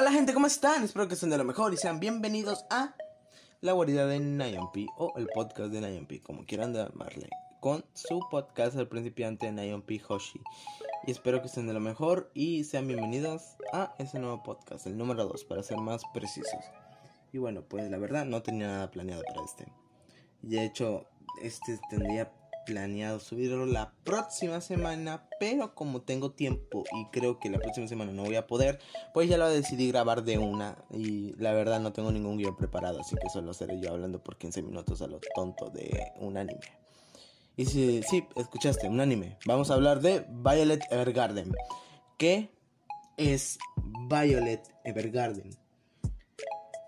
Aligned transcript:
Hola 0.00 0.12
gente, 0.12 0.32
¿cómo 0.32 0.46
están? 0.46 0.84
Espero 0.84 1.08
que 1.08 1.14
estén 1.14 1.30
de 1.30 1.38
lo 1.38 1.42
mejor 1.42 1.74
y 1.74 1.76
sean 1.76 1.98
bienvenidos 1.98 2.64
a 2.70 2.94
La 3.60 3.72
Guarida 3.72 4.06
de 4.06 4.20
P 4.72 4.86
o 4.96 5.12
el 5.16 5.26
podcast 5.26 5.72
de 5.72 6.06
P, 6.06 6.20
como 6.20 6.46
quieran 6.46 6.72
llamarle, 6.72 7.28
con 7.58 7.84
su 7.94 8.20
podcast 8.30 8.76
El 8.76 8.86
Principiante 8.86 9.52
P 9.84 10.00
Hoshi. 10.08 10.40
Y 11.04 11.10
espero 11.10 11.40
que 11.40 11.48
estén 11.48 11.66
de 11.66 11.72
lo 11.72 11.80
mejor 11.80 12.30
y 12.32 12.62
sean 12.62 12.86
bienvenidos 12.86 13.56
a 13.72 13.96
ese 13.98 14.20
nuevo 14.20 14.40
podcast, 14.44 14.86
el 14.86 14.96
número 14.96 15.26
2, 15.26 15.42
para 15.46 15.64
ser 15.64 15.78
más 15.78 16.02
precisos. 16.14 16.64
Y 17.32 17.38
bueno, 17.38 17.62
pues 17.62 17.90
la 17.90 17.98
verdad 17.98 18.24
no 18.24 18.40
tenía 18.40 18.68
nada 18.68 18.92
planeado 18.92 19.24
para 19.24 19.44
este. 19.44 19.66
De 20.42 20.64
hecho, 20.64 21.06
este 21.42 21.76
tendría 21.90 22.30
planeado 22.68 23.18
subirlo 23.18 23.64
la 23.64 23.94
próxima 24.04 24.60
semana, 24.60 25.26
pero 25.40 25.74
como 25.74 26.02
tengo 26.02 26.32
tiempo 26.32 26.84
y 26.92 27.06
creo 27.06 27.38
que 27.38 27.48
la 27.48 27.58
próxima 27.58 27.88
semana 27.88 28.12
no 28.12 28.24
voy 28.24 28.36
a 28.36 28.46
poder, 28.46 28.78
pues 29.14 29.26
ya 29.26 29.38
lo 29.38 29.48
decidí 29.48 29.88
grabar 29.88 30.22
de 30.22 30.36
una 30.36 30.76
y 30.90 31.32
la 31.38 31.54
verdad 31.54 31.80
no 31.80 31.94
tengo 31.94 32.12
ningún 32.12 32.36
guion 32.36 32.58
preparado, 32.58 33.00
así 33.00 33.16
que 33.16 33.30
solo 33.30 33.54
seré 33.54 33.80
yo 33.80 33.90
hablando 33.90 34.22
por 34.22 34.36
15 34.36 34.60
minutos 34.60 35.00
a 35.00 35.06
lo 35.06 35.18
tonto 35.34 35.70
de 35.70 36.12
un 36.20 36.36
anime. 36.36 36.60
Y 37.56 37.64
si, 37.64 38.02
sí, 38.02 38.24
escuchaste, 38.36 38.86
un 38.86 39.00
anime. 39.00 39.38
Vamos 39.46 39.70
a 39.70 39.74
hablar 39.74 40.00
de 40.00 40.26
Violet 40.28 40.84
Evergarden. 40.90 41.54
¿Qué 42.18 42.50
es 43.16 43.58
Violet 44.10 44.62
Evergarden? 44.84 45.56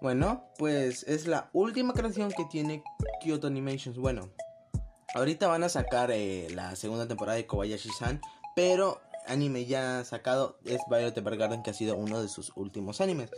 Bueno, 0.03 0.45
pues 0.59 1.05
es 1.05 1.27
la 1.27 1.49
última 1.55 1.95
creación 1.95 2.31
que 2.31 2.45
tiene 2.45 2.83
Kyoto 3.23 3.47
Animations. 3.47 3.97
Bueno, 3.97 4.29
Ahorita 5.15 5.49
van 5.49 5.65
a 5.65 5.69
sacar 5.69 6.11
eh, 6.13 6.49
la 6.55 6.77
segunda 6.77 7.09
temporada 7.09 7.37
de 7.37 7.47
Kobayashi-san, 7.47 8.21
pero 8.55 9.01
anime 9.27 9.65
ya 9.65 10.05
sacado 10.05 10.59
es 10.65 10.81
Violet 10.89 11.17
Evergarden, 11.17 11.63
que 11.63 11.71
ha 11.71 11.75
sido 11.75 11.97
uno 11.97 12.23
de 12.23 12.29
sus 12.29 12.53
últimos 12.57 13.01
animes. 13.01 13.31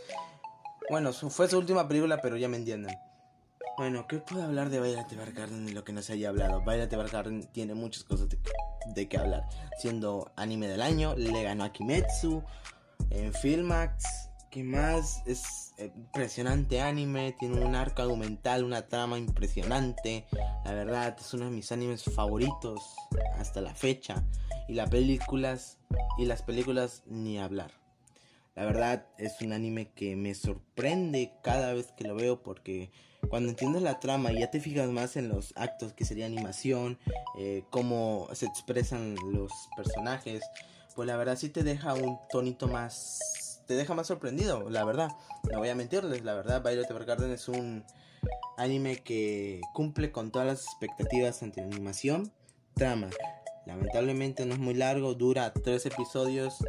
Bueno, 0.89 1.13
fue 1.13 1.47
su 1.47 1.57
última 1.57 1.87
película, 1.87 2.21
pero 2.21 2.37
ya 2.37 2.47
me 2.47 2.57
entienden. 2.57 2.95
Bueno, 3.75 4.05
¿qué 4.07 4.17
puedo 4.17 4.43
hablar 4.43 4.69
de 4.69 4.79
Violet 4.79 5.11
Evergarden 5.11 5.67
y 5.67 5.71
lo 5.71 5.83
que 5.83 5.93
no 5.93 6.03
se 6.03 6.13
haya 6.13 6.29
hablado? 6.29 6.61
Violet 6.61 6.93
Evergarden 6.93 7.47
tiene 7.51 7.73
muchas 7.73 8.03
cosas 8.03 8.29
de, 8.29 8.37
de 8.93 9.09
qué 9.09 9.17
hablar. 9.17 9.43
Siendo 9.79 10.31
anime 10.35 10.67
del 10.67 10.81
año, 10.83 11.15
le 11.15 11.41
ganó 11.41 11.63
a 11.63 11.73
Kimetsu, 11.73 12.43
en 13.09 13.33
Filmax, 13.33 14.29
¿Qué 14.53 14.63
más? 14.63 15.23
Es 15.25 15.73
impresionante 15.79 16.79
anime, 16.79 17.35
tiene 17.39 17.65
un 17.65 17.73
arco 17.73 18.03
argumental, 18.03 18.63
una 18.63 18.87
trama 18.87 19.17
impresionante. 19.17 20.27
La 20.63 20.73
verdad, 20.73 21.17
es 21.19 21.33
uno 21.33 21.45
de 21.45 21.49
mis 21.49 21.71
animes 21.71 22.03
favoritos 22.03 22.79
hasta 23.39 23.61
la 23.61 23.73
fecha. 23.73 24.23
Y 24.67 24.75
las 24.75 24.91
películas, 24.91 25.79
y 26.19 26.25
las 26.25 26.43
películas 26.43 27.01
ni 27.07 27.39
hablar. 27.39 27.71
La 28.53 28.63
verdad, 28.63 29.07
es 29.17 29.41
un 29.41 29.53
anime 29.53 29.89
que 29.95 30.15
me 30.15 30.35
sorprende 30.35 31.31
cada 31.41 31.73
vez 31.73 31.91
que 31.91 32.03
lo 32.03 32.13
veo 32.13 32.43
porque 32.43 32.91
cuando 33.29 33.49
entiendes 33.49 33.81
la 33.81 33.99
trama 33.99 34.33
y 34.33 34.41
ya 34.41 34.51
te 34.51 34.59
fijas 34.59 34.87
más 34.89 35.15
en 35.15 35.29
los 35.29 35.53
actos 35.55 35.93
que 35.93 36.05
sería 36.05 36.27
animación, 36.27 36.99
eh, 37.39 37.63
cómo 37.71 38.29
se 38.33 38.45
expresan 38.45 39.15
los 39.31 39.51
personajes, 39.75 40.43
pues 40.95 41.07
la 41.07 41.17
verdad 41.17 41.37
sí 41.37 41.49
te 41.49 41.63
deja 41.63 41.95
un 41.95 42.19
tonito 42.29 42.67
más 42.67 43.52
te 43.73 43.79
deja 43.79 43.95
más 43.95 44.05
sorprendido, 44.05 44.69
la 44.69 44.85
verdad. 44.85 45.09
No 45.51 45.57
voy 45.57 45.69
a 45.69 45.75
mentirles, 45.75 46.23
la 46.23 46.35
verdad, 46.35 46.61
Violet 46.61 46.89
Evergarden 46.89 47.31
es 47.31 47.47
un 47.47 47.83
anime 48.55 48.97
que 48.97 49.61
cumple 49.73 50.11
con 50.11 50.31
todas 50.31 50.47
las 50.47 50.65
expectativas 50.65 51.41
ante 51.41 51.61
animación. 51.61 52.31
Trama. 52.75 53.09
Lamentablemente 53.65 54.45
no 54.45 54.53
es 54.53 54.59
muy 54.59 54.75
largo, 54.75 55.15
dura 55.15 55.51
tres 55.53 55.87
episodios. 55.87 56.63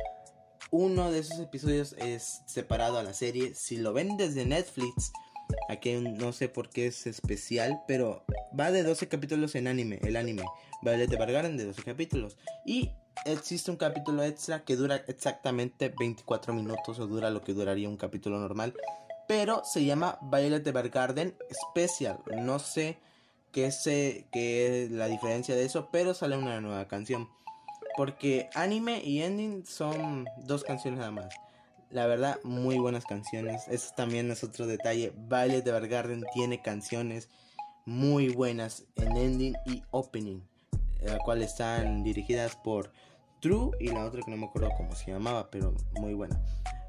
Uno 0.71 1.13
de 1.13 1.19
esos 1.19 1.39
episodios 1.41 1.95
es 1.99 2.41
separado 2.47 2.99
a 2.99 3.03
la 3.03 3.13
serie. 3.13 3.55
Si 3.55 3.77
lo 3.77 3.93
ven 3.93 4.17
desde 4.17 4.47
Netflix, 4.47 5.13
aquí 5.69 5.93
no 5.97 6.33
sé 6.33 6.49
por 6.49 6.71
qué 6.71 6.87
es 6.87 7.07
especial, 7.07 7.83
pero 7.87 8.25
va 8.59 8.71
de 8.71 8.83
12 8.83 9.09
capítulos 9.09 9.55
en 9.57 9.67
anime, 9.67 10.01
el 10.05 10.17
anime. 10.17 10.45
Violet 10.81 11.13
Evergarden 11.13 11.59
de 11.59 11.67
12 11.67 11.83
capítulos. 11.83 12.39
Y 12.65 12.93
existe 13.25 13.71
un 13.71 13.77
capítulo 13.77 14.23
extra 14.23 14.65
que 14.65 14.77
dura 14.77 14.97
exactamente 15.07 15.93
24 15.99 16.53
minutos 16.53 16.99
o 16.99 17.07
dura 17.07 17.31
lo 17.31 17.43
que 17.43 17.55
duraría 17.55 17.89
un 17.89 17.97
capítulo 17.97 18.39
normal. 18.39 18.75
Pero 19.27 19.63
se 19.65 19.85
llama 19.85 20.19
Violet 20.23 20.67
Evergarden 20.67 21.35
Special. 21.71 22.19
No 22.37 22.59
sé 22.59 22.99
qué, 23.53 23.71
sé, 23.71 24.27
qué 24.33 24.85
es 24.85 24.91
la 24.91 25.07
diferencia 25.07 25.55
de 25.55 25.65
eso, 25.65 25.89
pero 25.91 26.13
sale 26.13 26.37
una 26.37 26.61
nueva 26.61 26.87
canción. 26.89 27.29
Porque 27.97 28.51
anime 28.55 29.01
y 29.03 29.23
ending 29.23 29.65
son 29.65 30.27
dos 30.45 30.65
canciones 30.65 30.99
nada 30.99 31.13
más. 31.13 31.35
La 31.91 32.07
verdad, 32.07 32.41
muy 32.43 32.79
buenas 32.79 33.05
canciones. 33.05 33.69
Eso 33.69 33.95
también 33.97 34.31
es 34.31 34.43
otro 34.43 34.67
detalle. 34.67 35.13
Violet 35.17 35.67
Evergarden 35.67 36.25
tiene 36.35 36.61
canciones 36.61 37.29
muy 37.87 38.29
buenas 38.31 38.85
en 38.97 39.17
ending 39.17 39.55
y 39.65 39.83
opening. 39.91 40.41
La 41.05 41.19
cual 41.19 41.43
están 41.43 42.03
dirigidas 42.03 42.57
por 42.57 42.91
True 43.41 43.73
y 43.79 43.89
la 43.89 44.05
otra 44.07 44.23
que 44.23 44.31
no 44.31 44.39
me 44.39 44.47
acuerdo 44.47 44.71
cómo 44.77 44.95
se 44.95 45.11
llamaba, 45.11 45.51
pero 45.51 45.75
muy 46.01 46.15
buena. 46.15 46.41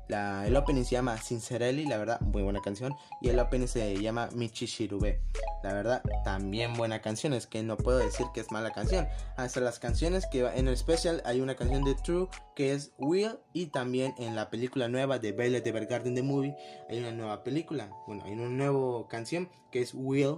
La, 0.07 0.45
el 0.45 0.55
opening 0.55 0.83
se 0.83 0.91
llama 0.91 1.17
Sincerelli, 1.17 1.85
la 1.85 1.97
verdad, 1.97 2.21
muy 2.21 2.43
buena 2.43 2.61
canción. 2.61 2.95
Y 3.21 3.29
el 3.29 3.39
opening 3.39 3.67
se 3.67 3.99
llama 3.99 4.29
Michishirube. 4.33 5.19
La 5.63 5.73
verdad, 5.73 6.03
también 6.23 6.75
buena 6.75 7.01
canción. 7.01 7.33
Es 7.33 7.47
que 7.47 7.63
no 7.63 7.75
puedo 7.75 7.97
decir 7.97 8.27
que 8.33 8.39
es 8.39 8.51
mala 8.51 8.71
canción. 8.71 9.07
Hasta 9.35 9.61
las 9.61 9.79
canciones 9.79 10.27
que 10.31 10.45
en 10.45 10.67
el 10.67 10.77
special 10.77 11.23
hay 11.25 11.41
una 11.41 11.55
canción 11.55 11.83
de 11.83 11.95
True 11.95 12.27
que 12.55 12.73
es 12.73 12.93
Will. 12.99 13.39
Y 13.51 13.67
también 13.67 14.13
en 14.17 14.35
la 14.35 14.49
película 14.51 14.87
nueva 14.87 15.17
de 15.17 15.31
Violet 15.31 15.65
Evergarden 15.65 16.13
The 16.13 16.23
Movie 16.23 16.55
hay 16.87 16.99
una 16.99 17.11
nueva 17.11 17.43
película. 17.43 17.89
Bueno, 18.05 18.23
hay 18.25 18.33
una 18.33 18.47
nueva 18.47 19.07
canción 19.07 19.49
que 19.71 19.81
es 19.81 19.93
Will. 19.95 20.37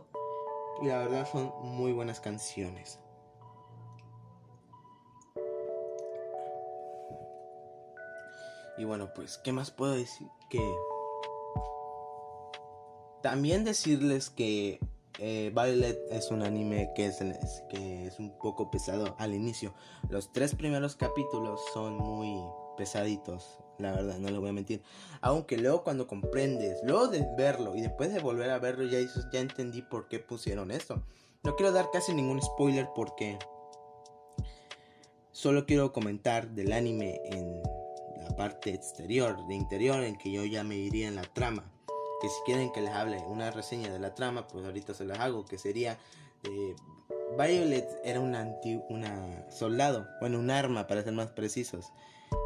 Y 0.81 0.88
la 0.88 0.99
verdad 0.99 1.27
son 1.29 1.51
muy 1.61 1.91
buenas 1.91 2.21
canciones. 2.21 2.99
Y 8.77 8.85
bueno, 8.85 9.11
pues, 9.13 9.39
¿qué 9.43 9.51
más 9.51 9.71
puedo 9.71 9.93
decir? 9.93 10.27
Que... 10.49 10.61
También 13.21 13.63
decirles 13.63 14.29
que 14.29 14.79
eh, 15.19 15.51
Violet 15.53 15.99
es 16.11 16.29
un 16.29 16.43
anime 16.43 16.91
que 16.95 17.07
es, 17.07 17.17
que 17.69 18.05
es 18.05 18.19
un 18.19 18.38
poco 18.38 18.69
pesado 18.69 19.15
al 19.17 19.33
inicio. 19.33 19.73
Los 20.09 20.31
tres 20.31 20.55
primeros 20.55 20.95
capítulos 20.95 21.59
son 21.73 21.97
muy 21.97 22.38
pesaditos, 22.77 23.59
la 23.79 23.91
verdad, 23.91 24.19
no 24.19 24.29
le 24.29 24.38
voy 24.38 24.49
a 24.49 24.53
mentir. 24.53 24.83
Aunque 25.21 25.57
luego 25.57 25.83
cuando 25.83 26.07
comprendes, 26.07 26.79
luego 26.83 27.07
de 27.07 27.25
verlo 27.35 27.75
y 27.75 27.81
después 27.81 28.13
de 28.13 28.19
volver 28.19 28.51
a 28.51 28.59
verlo, 28.59 28.85
ya, 28.85 28.99
ya 29.33 29.39
entendí 29.39 29.81
por 29.81 30.07
qué 30.07 30.19
pusieron 30.19 30.69
esto. 30.69 31.03
No 31.44 31.55
quiero 31.55 31.71
dar 31.71 31.89
casi 31.91 32.13
ningún 32.13 32.41
spoiler 32.41 32.89
porque 32.95 33.39
solo 35.31 35.65
quiero 35.65 35.91
comentar 35.91 36.49
del 36.49 36.71
anime 36.73 37.19
en 37.25 37.61
parte 38.37 38.73
exterior, 38.73 39.45
de 39.47 39.55
interior, 39.55 40.03
en 40.03 40.15
que 40.15 40.31
yo 40.31 40.45
ya 40.45 40.63
me 40.63 40.75
iría 40.75 41.07
en 41.07 41.15
la 41.15 41.23
trama. 41.23 41.69
Que 42.21 42.29
si 42.29 42.35
quieren 42.45 42.71
que 42.71 42.81
les 42.81 42.91
hable 42.91 43.17
una 43.27 43.51
reseña 43.51 43.91
de 43.91 43.99
la 43.99 44.15
trama, 44.15 44.47
pues 44.47 44.63
ahorita 44.65 44.93
se 44.93 45.03
las 45.05 45.19
hago, 45.19 45.45
que 45.45 45.57
sería... 45.57 45.97
Eh, 46.43 46.75
Violet 47.37 47.87
era 48.03 48.21
anti 48.21 48.81
una 48.89 49.45
soldado, 49.49 50.07
bueno, 50.19 50.39
un 50.39 50.49
arma 50.49 50.87
para 50.87 51.03
ser 51.03 51.13
más 51.13 51.27
precisos, 51.27 51.91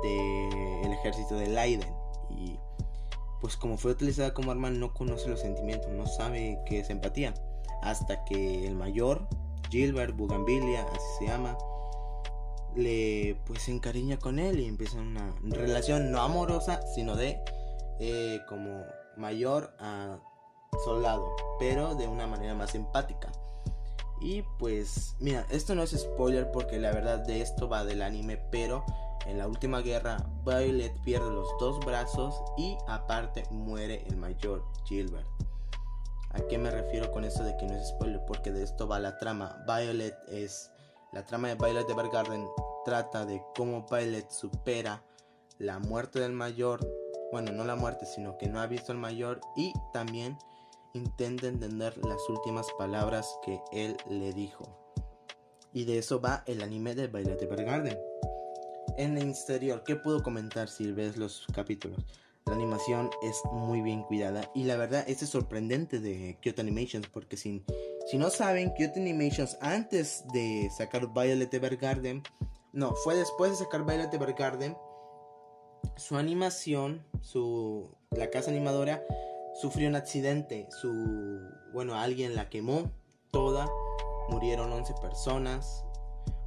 del 0.04 0.92
ejército 0.92 1.36
de 1.36 1.48
Leiden. 1.48 1.94
Y 2.30 2.60
pues 3.40 3.58
como 3.58 3.78
fue 3.78 3.92
utilizada 3.92 4.34
como 4.34 4.52
arma, 4.52 4.70
no 4.70 4.94
conoce 4.94 5.30
los 5.30 5.42
sentimientos, 5.42 5.90
no 5.92 6.08
sabe 6.08 6.60
qué 6.66 6.80
es 6.80 6.90
empatía. 6.90 7.34
Hasta 7.82 8.24
que 8.26 8.68
el 8.68 8.76
mayor, 8.76 9.28
Gilbert 9.70 10.16
Bugambilia, 10.16 10.84
así 10.84 11.08
se 11.20 11.28
llama, 11.28 11.58
le 12.76 13.38
pues 13.46 13.64
se 13.64 13.72
encariña 13.72 14.18
con 14.18 14.40
él 14.40 14.60
y 14.60 14.66
empieza 14.66 15.00
una 15.00 15.34
relación 15.44 16.12
no 16.12 16.22
amorosa, 16.22 16.82
sino 16.94 17.16
de 17.16 17.40
eh, 18.00 18.40
como 18.48 18.84
mayor 19.18 19.74
a 19.80 20.18
soldado, 20.84 21.30
pero 21.60 21.96
de 21.96 22.08
una 22.08 22.28
manera 22.28 22.56
más 22.56 22.76
empática. 22.76 23.32
Y 24.22 24.44
pues, 24.60 25.16
mira, 25.20 25.46
esto 25.50 25.74
no 25.74 25.84
es 25.84 25.92
spoiler 25.92 26.52
porque 26.52 26.80
la 26.80 26.92
verdad 26.92 27.20
de 27.20 27.42
esto 27.42 27.68
va 27.68 27.84
del 27.84 28.02
anime, 28.04 28.38
pero 28.52 28.86
en 29.26 29.38
la 29.38 29.48
última 29.48 29.82
guerra 29.82 30.18
Violet 30.46 30.94
pierde 31.04 31.32
los 31.32 31.48
dos 31.60 31.80
brazos 31.86 32.42
y 32.58 32.78
aparte 32.88 33.44
muere 33.50 34.04
el 34.08 34.18
mayor 34.18 34.64
Gilbert. 34.86 35.28
¿A 36.34 36.42
qué 36.48 36.58
me 36.58 36.72
refiero 36.72 37.12
con 37.12 37.26
eso 37.26 37.44
de 37.44 37.58
que 37.58 37.66
no 37.66 37.74
es 37.74 37.90
spoiler? 37.90 38.24
Porque 38.26 38.52
de 38.52 38.64
esto 38.64 38.88
va 38.88 39.00
la 39.00 39.18
trama. 39.18 39.64
Violet 39.68 40.16
es 40.30 40.72
la 41.12 41.26
trama 41.26 41.50
de 41.50 41.56
Violet 41.56 41.90
Evergarden 41.90 42.48
trata 42.86 43.26
de 43.26 43.42
cómo 43.56 43.86
Violet 43.90 44.30
supera 44.30 45.04
la 45.58 45.80
muerte 45.80 46.20
del 46.20 46.34
mayor, 46.34 46.80
bueno, 47.32 47.52
no 47.52 47.64
la 47.64 47.76
muerte, 47.76 48.06
sino 48.06 48.38
que 48.38 48.48
no 48.48 48.60
ha 48.60 48.68
visto 48.68 48.92
al 48.92 48.98
mayor 48.98 49.40
y 49.56 49.74
también 49.94 50.38
intenta 50.94 51.48
entender 51.48 51.98
las 52.06 52.28
últimas 52.30 52.68
palabras 52.78 53.38
que 53.44 53.60
él 53.72 53.96
le 54.10 54.34
dijo. 54.34 54.78
Y 55.74 55.86
de 55.86 56.00
eso 56.00 56.20
va 56.20 56.44
el 56.48 56.62
anime 56.62 56.96
de 56.96 57.08
Violet 57.08 57.42
Evergarden. 57.42 57.98
En 58.98 59.18
el 59.18 59.30
exterior, 59.30 59.84
¿qué 59.84 59.96
puedo 59.96 60.22
comentar 60.22 60.68
si 60.68 60.92
ves 60.92 61.16
los 61.16 61.46
capítulos? 61.54 62.06
La 62.46 62.54
animación 62.54 63.10
es 63.22 63.40
muy 63.52 63.82
bien 63.82 64.02
cuidada 64.02 64.52
y 64.56 64.64
la 64.64 64.76
verdad 64.76 65.06
este 65.08 65.26
es 65.26 65.32
sorprendente 65.32 66.00
de 66.00 66.38
Kyoto 66.42 66.62
Animations 66.62 67.08
porque 67.08 67.38
si, 67.38 67.64
si 68.10 68.18
no 68.18 68.30
saben, 68.30 68.74
Kyoto 68.74 69.00
Animations 69.00 69.58
antes 69.62 70.24
de 70.34 70.70
sacar 70.76 71.14
Violet 71.14 71.54
Evergarden, 71.54 72.24
no, 72.74 72.96
fue 72.96 73.16
después 73.16 73.52
de 73.52 73.58
sacar 73.58 73.86
Violet 73.86 74.14
Evergarden, 74.14 74.78
su 75.98 76.18
animación, 76.18 77.06
su 77.22 77.90
la 78.12 78.30
casa 78.30 78.52
animadora 78.52 79.04
sufrió 79.60 79.90
un 79.90 79.96
accidente, 79.96 80.68
su 80.70 81.42
bueno, 81.74 81.96
alguien 81.96 82.36
la 82.36 82.50
quemó 82.50 82.92
toda, 83.32 83.70
murieron 84.30 84.72
11 84.72 84.94
personas, 85.02 85.84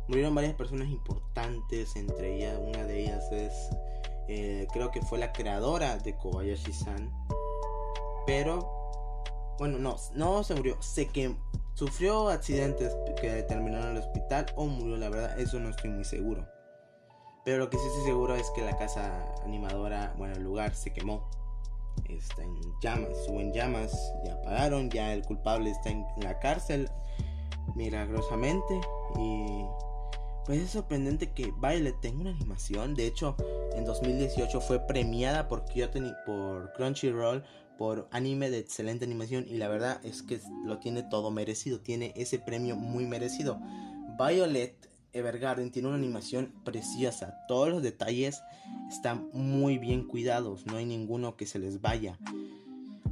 murieron 0.08 0.34
varias 0.34 0.54
personas 0.54 0.88
importantes, 0.88 1.96
entre 1.96 2.36
ellas 2.36 2.58
una 2.58 2.84
de 2.84 3.02
ellas 3.02 3.30
es 3.32 3.70
eh, 4.28 4.66
creo 4.72 4.90
que 4.90 5.02
fue 5.02 5.18
la 5.18 5.32
creadora 5.32 5.98
de 5.98 6.16
Kobayashi-san, 6.16 7.12
pero 8.26 9.54
bueno, 9.58 9.78
no, 9.78 9.96
no 10.14 10.42
se 10.42 10.54
murió, 10.54 10.80
sé 10.80 11.08
que 11.08 11.34
sufrió 11.74 12.28
accidentes 12.28 12.96
que 13.20 13.42
terminaron 13.42 13.90
en 13.90 13.96
el 13.96 14.02
hospital 14.02 14.46
o 14.56 14.66
murió, 14.66 14.96
la 14.96 15.08
verdad, 15.08 15.38
eso 15.38 15.58
no 15.60 15.70
estoy 15.70 15.90
muy 15.90 16.04
seguro. 16.04 16.46
Pero 17.44 17.58
lo 17.58 17.70
que 17.70 17.76
sí 17.76 17.86
estoy 17.86 18.04
seguro 18.04 18.34
es 18.34 18.50
que 18.54 18.62
la 18.62 18.76
casa 18.78 19.34
animadora, 19.44 20.14
bueno, 20.16 20.34
el 20.34 20.42
lugar 20.42 20.74
se 20.74 20.92
quemó. 20.92 21.28
Está 22.08 22.42
en 22.42 22.56
llamas, 22.80 23.24
suben 23.26 23.48
en 23.48 23.52
llamas, 23.52 24.12
ya 24.24 24.34
apagaron, 24.34 24.90
ya 24.90 25.12
el 25.12 25.22
culpable 25.22 25.70
está 25.70 25.90
en 25.90 26.04
la 26.16 26.38
cárcel 26.40 26.88
milagrosamente 27.76 28.80
y 29.16 29.64
pues 30.44 30.60
es 30.60 30.70
sorprendente 30.70 31.32
que 31.32 31.52
Violet 31.60 31.98
tenga 32.00 32.20
una 32.20 32.30
animación. 32.30 32.94
De 32.94 33.06
hecho, 33.06 33.36
en 33.74 33.84
2018 33.84 34.60
fue 34.60 34.80
premiada 34.80 35.48
por 35.48 35.64
Kyoto 35.64 36.00
por 36.26 36.72
Crunchyroll 36.72 37.44
por 37.78 38.08
anime 38.10 38.50
de 38.50 38.58
excelente 38.58 39.04
animación 39.04 39.46
y 39.48 39.56
la 39.56 39.68
verdad 39.68 40.00
es 40.04 40.22
que 40.22 40.40
lo 40.64 40.78
tiene 40.78 41.02
todo 41.02 41.30
merecido, 41.30 41.80
tiene 41.80 42.12
ese 42.16 42.38
premio 42.38 42.76
muy 42.76 43.06
merecido. 43.06 43.60
Violet 44.18 44.90
Evergarden 45.12 45.70
tiene 45.70 45.88
una 45.88 45.96
animación 45.96 46.52
preciosa, 46.64 47.38
todos 47.46 47.68
los 47.68 47.82
detalles 47.82 48.42
están 48.90 49.28
muy 49.32 49.78
bien 49.78 50.04
cuidados, 50.04 50.66
no 50.66 50.76
hay 50.76 50.86
ninguno 50.86 51.36
que 51.36 51.46
se 51.46 51.58
les 51.58 51.80
vaya. 51.80 52.18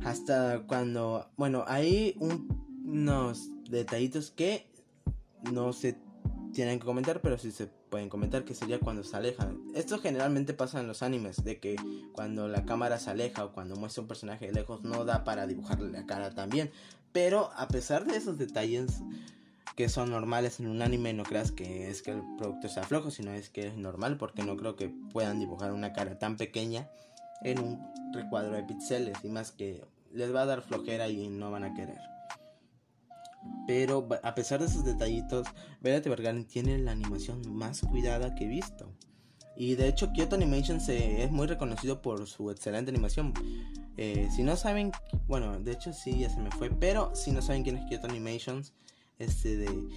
Hasta 0.05 0.65
cuando, 0.67 1.31
bueno, 1.37 1.65
hay 1.69 2.17
unos 2.19 3.51
detallitos 3.71 4.33
que 4.33 4.67
no 5.53 5.73
se 5.73 5.97
tienen 6.53 6.81
que 6.81 6.85
comentar, 6.85 7.21
pero 7.21 7.39
sí 7.39 7.53
se 7.53 7.69
pueden 7.93 8.09
comentar 8.09 8.47
que 8.47 8.55
sería 8.55 8.81
cuando 8.81 9.05
se 9.05 9.15
alejan. 9.15 9.61
Esto 9.75 9.99
generalmente 9.99 10.55
pasa 10.55 10.81
en 10.81 10.87
los 10.87 11.03
animes, 11.03 11.45
de 11.45 11.61
que 11.61 11.77
cuando 12.13 12.49
la 12.49 12.65
cámara 12.65 12.99
se 12.99 13.11
aleja 13.11 13.45
o 13.45 13.53
cuando 13.53 13.77
muestra 13.77 14.01
un 14.01 14.09
personaje 14.09 14.47
de 14.47 14.53
lejos 14.53 14.83
no 14.83 15.05
da 15.05 15.25
para 15.25 15.47
dibujarle 15.47 15.93
la 15.93 16.07
cara 16.07 16.35
también. 16.35 16.71
Pero 17.13 17.51
a 17.55 17.69
pesar 17.69 18.07
de 18.07 18.17
esos 18.17 18.39
detalles 18.39 19.03
que 19.77 19.91
son 19.91 20.09
normales 20.09 20.59
en 20.59 20.69
un 20.69 20.81
anime, 20.81 21.13
no 21.13 21.23
creas 21.23 21.53
que 21.53 21.91
es 21.91 22.01
que 22.01 22.13
el 22.13 22.23
producto 22.39 22.71
sea 22.71 22.83
flojo, 22.83 23.11
sino 23.11 23.31
es 23.33 23.51
que 23.51 23.67
es 23.67 23.77
normal 23.77 24.17
porque 24.17 24.43
no 24.43 24.57
creo 24.57 24.75
que 24.75 24.89
puedan 25.13 25.39
dibujar 25.39 25.71
una 25.75 25.93
cara 25.93 26.19
tan 26.19 26.39
pequeña 26.39 26.89
en 27.43 27.59
un 27.59 27.93
recuadro 28.15 28.55
de 28.55 28.63
píxeles 28.63 29.19
y 29.23 29.29
más 29.29 29.53
que 29.53 29.85
les 30.15 30.35
va 30.35 30.43
a 30.43 30.47
dar 30.47 30.63
flojera 30.63 31.09
y 31.09 31.29
no 31.29 31.51
van 31.51 31.65
a 31.65 31.75
querer. 31.75 31.99
Pero 33.67 34.09
a 34.23 34.35
pesar 34.35 34.61
de 34.61 34.67
esos 34.67 34.85
detallitos, 34.85 35.47
Violet 35.81 36.07
Evergarden 36.07 36.47
tiene 36.47 36.79
la 36.79 36.93
animación 36.93 37.43
más 37.55 37.81
cuidada 37.83 38.35
que 38.35 38.45
he 38.45 38.49
visto. 38.49 38.93
Y 39.57 39.75
de 39.75 39.89
hecho, 39.89 40.13
Kyoto 40.13 40.35
Animations 40.35 40.89
es 40.89 41.31
muy 41.31 41.47
reconocido 41.47 42.01
por 42.01 42.27
su 42.27 42.51
excelente 42.51 42.91
animación. 42.91 43.35
Eh, 43.97 44.29
si 44.35 44.43
no 44.43 44.57
saben, 44.57 44.93
bueno, 45.27 45.61
de 45.61 45.73
hecho 45.73 45.93
sí, 45.93 46.21
ya 46.21 46.31
se 46.31 46.41
me 46.41 46.51
fue. 46.51 46.71
Pero 46.71 47.15
si 47.15 47.33
no 47.33 47.43
saben 47.43 47.63
quién 47.63 47.77
es 47.77 47.85
Kyoto 47.87 48.07
Animations, 48.07 48.73
este 49.19 49.57
de 49.59 49.89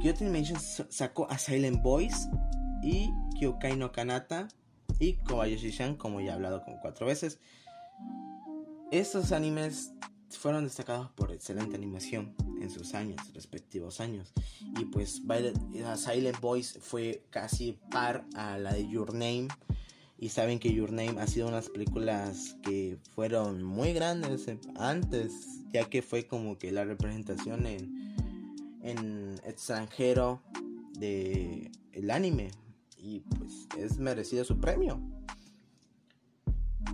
Kyoto 0.00 0.24
Animations 0.24 0.84
sacó 0.90 1.30
a 1.30 1.38
Silent 1.38 1.80
Boys 1.80 2.28
y 2.82 3.10
Kyokai 3.38 3.76
no 3.76 3.92
Kanata 3.92 4.48
y 4.98 5.14
Kobayashi-chan, 5.18 5.96
como 5.96 6.20
ya 6.20 6.32
he 6.32 6.34
hablado 6.34 6.62
como 6.62 6.80
cuatro 6.80 7.06
veces. 7.06 7.38
Estos 8.90 9.32
animes 9.32 9.92
fueron 10.28 10.64
destacados 10.64 11.10
por 11.12 11.30
excelente 11.30 11.76
animación 11.76 12.34
en 12.62 12.70
sus 12.70 12.94
años, 12.94 13.20
respectivos 13.34 14.00
años. 14.00 14.32
Y 14.78 14.84
pues 14.86 15.22
Silent 15.96 16.40
Boys 16.40 16.78
fue 16.80 17.24
casi 17.30 17.78
par 17.90 18.24
a 18.34 18.56
la 18.58 18.72
de 18.72 18.88
Your 18.88 19.12
Name. 19.12 19.48
Y 20.18 20.28
saben 20.28 20.60
que 20.60 20.72
Your 20.72 20.92
Name 20.92 21.20
ha 21.20 21.26
sido 21.26 21.48
unas 21.48 21.68
películas 21.68 22.56
que 22.62 22.96
fueron 23.14 23.62
muy 23.62 23.92
grandes 23.92 24.46
antes, 24.76 25.32
ya 25.72 25.84
que 25.84 26.00
fue 26.00 26.26
como 26.26 26.58
que 26.58 26.70
la 26.70 26.84
representación 26.84 27.66
en, 27.66 28.14
en 28.82 29.40
extranjero 29.44 30.40
de 30.92 31.72
el 31.92 32.10
anime. 32.10 32.52
Y 32.96 33.20
pues 33.20 33.66
es 33.76 33.98
merecido 33.98 34.44
su 34.44 34.60
premio. 34.60 35.00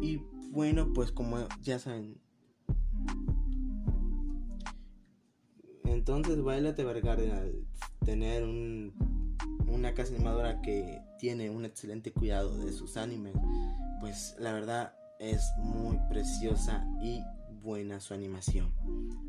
Y 0.01 0.17
bueno, 0.51 0.91
pues 0.95 1.13
como 1.13 1.47
ya 1.63 1.79
saben, 1.79 2.19
Entonces 6.09 6.43
Violet 6.43 6.79
Evergarden 6.79 7.33
al 7.33 7.67
tener 8.03 8.43
un, 8.43 8.95
una 9.69 9.93
casa 9.93 10.15
animadora 10.15 10.63
que 10.63 11.03
tiene 11.19 11.51
un 11.51 11.67
excelente 11.67 12.13
cuidado 12.13 12.57
de 12.57 12.73
sus 12.73 12.97
animes, 12.97 13.35
pues 14.01 14.35
la 14.39 14.55
verdad 14.55 14.95
es 15.19 15.53
muy 15.59 15.99
preciosa 16.09 16.83
y 17.03 17.23
buena 17.61 18.01
su 18.01 18.15
animación. 18.15 18.73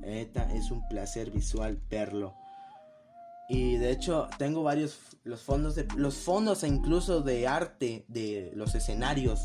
Esta 0.04 0.54
es 0.54 0.72
un 0.72 0.88
placer 0.88 1.32
visual 1.32 1.82
verlo. 1.90 2.34
Y 3.50 3.76
de 3.76 3.92
hecho 3.92 4.30
tengo 4.38 4.64
varios 4.64 5.00
los 5.26 5.42
fondos 5.42 5.76
los 5.98 6.16
fondos 6.16 6.64
e 6.64 6.70
incluso 6.70 7.20
de 7.20 7.46
arte 7.46 8.06
de 8.08 8.54
los 8.56 8.74
escenarios 8.74 9.42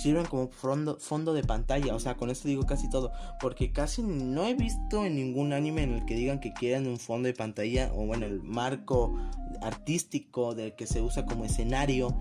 sirven 0.00 0.24
como 0.24 0.48
fondo, 0.48 0.98
fondo 0.98 1.34
de 1.34 1.42
pantalla. 1.44 1.94
O 1.94 2.00
sea, 2.00 2.16
con 2.16 2.30
esto 2.30 2.48
digo 2.48 2.64
casi 2.64 2.88
todo. 2.88 3.12
Porque 3.40 3.72
casi 3.72 4.02
no 4.02 4.46
he 4.46 4.54
visto 4.54 5.04
en 5.04 5.16
ningún 5.16 5.52
anime 5.52 5.82
en 5.82 5.92
el 5.92 6.04
que 6.06 6.14
digan 6.14 6.40
que 6.40 6.52
quieren 6.52 6.86
un 6.86 6.98
fondo 6.98 7.26
de 7.26 7.34
pantalla. 7.34 7.92
O 7.94 8.06
bueno, 8.06 8.26
el 8.26 8.42
marco 8.42 9.14
artístico 9.62 10.54
del 10.54 10.74
que 10.74 10.86
se 10.86 11.02
usa 11.02 11.26
como 11.26 11.44
escenario 11.44 12.16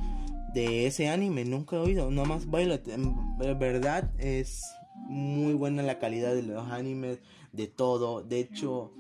de 0.54 0.88
ese 0.88 1.10
anime. 1.10 1.46
Nunca 1.46 1.78
he 1.78 1.80
oído. 1.80 2.12
Nomás 2.12 2.50
Violet. 2.50 2.88
En 2.90 3.38
verdad 3.38 4.12
es 4.18 4.64
muy 5.08 5.54
buena 5.54 5.82
la 5.84 6.00
calidad 6.00 6.34
de 6.34 6.44
los 6.44 6.70
animes. 6.70 7.20
De 7.54 7.68
todo. 7.68 8.22
De 8.22 8.40
hecho. 8.40 8.94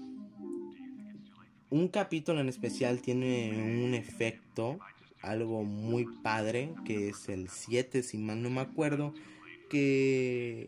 Un 1.71 1.87
capítulo 1.87 2.41
en 2.41 2.49
especial 2.49 2.99
tiene 2.99 3.85
un 3.85 3.93
efecto 3.93 4.79
algo 5.21 5.63
muy 5.63 6.05
padre, 6.05 6.73
que 6.85 7.09
es 7.09 7.29
el 7.29 7.49
7, 7.49 8.03
si 8.03 8.17
mal 8.17 8.41
no 8.41 8.49
me 8.49 8.61
acuerdo, 8.61 9.13
que 9.69 10.67